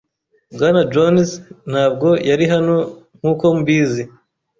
[0.53, 1.29] Bwana Jones
[1.71, 2.75] ntabwo yari hano
[3.19, 4.03] nkuko mbizi.